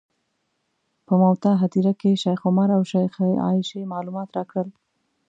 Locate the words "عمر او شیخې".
2.49-3.29